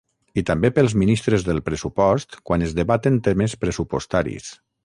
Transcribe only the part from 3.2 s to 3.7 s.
temes